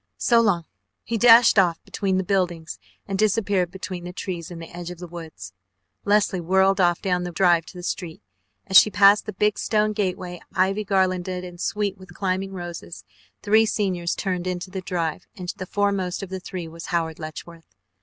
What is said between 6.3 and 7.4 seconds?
whirled off down the